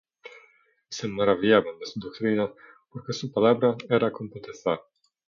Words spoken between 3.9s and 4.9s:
con potestad.